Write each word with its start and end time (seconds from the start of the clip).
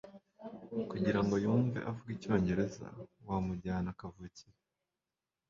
Kugira 0.91 1.19
ngo 1.23 1.35
yumve 1.43 1.79
avuga 1.89 2.09
icyongereza, 2.15 2.85
wamujyana 3.27 3.89
kavukire 3.99 4.59